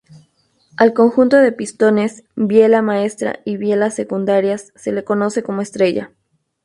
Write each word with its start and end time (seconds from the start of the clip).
Al 0.77 0.95
conjunto 0.95 1.37
de 1.37 1.51
pistones, 1.51 2.23
biela 2.35 2.81
maestra 2.81 3.39
y 3.45 3.57
bielas 3.57 3.93
secundarias 3.93 4.71
se 4.75 4.91
le 4.91 5.03
conoce 5.03 5.43
como 5.43 5.61
estrella. 5.61 6.11